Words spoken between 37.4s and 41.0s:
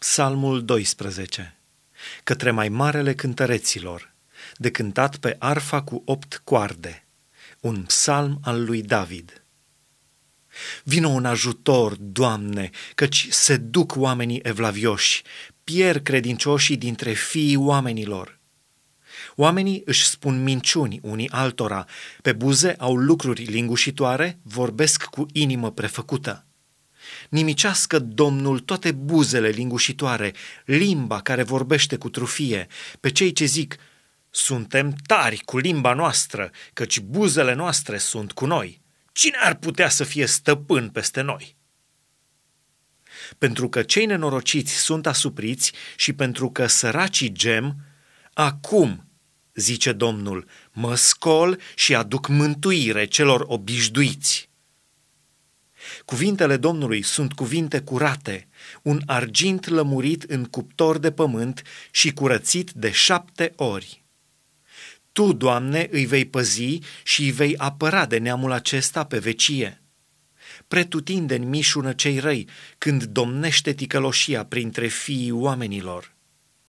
noastre sunt cu noi. Cine ar putea să fie stăpân